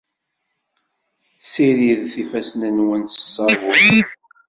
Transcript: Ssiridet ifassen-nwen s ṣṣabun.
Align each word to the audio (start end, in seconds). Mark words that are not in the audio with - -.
Ssiridet 1.43 2.13
ifassen-nwen 2.23 3.03
s 3.07 3.15
ṣṣabun. 3.25 3.97